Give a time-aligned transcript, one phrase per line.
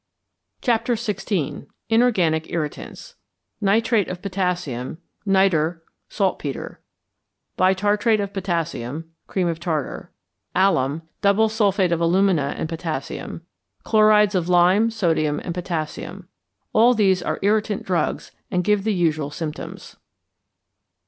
[0.63, 1.67] XVI.
[1.89, 3.13] INORGANIC IRRITANTS
[3.61, 6.79] =Nitrate of Potassium (Nitre, Saltpetre)
[7.55, 10.11] Bitartrate of Potassium (Cream of Tartar)
[10.55, 13.43] Alum (Double Sulphate of Alumina and Potassium)
[13.83, 16.27] Chlorides of Lime, Sodium, and Potassium.=
[16.73, 19.97] All these are irritant drugs, and give the usual symptoms.